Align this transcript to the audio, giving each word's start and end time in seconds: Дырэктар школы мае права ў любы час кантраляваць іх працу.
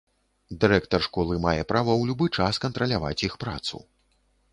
Дырэктар 0.63 1.03
школы 1.07 1.35
мае 1.43 1.63
права 1.71 1.93
ў 1.97 2.03
любы 2.11 2.29
час 2.37 2.61
кантраляваць 2.65 3.25
іх 3.29 3.37
працу. 3.45 3.83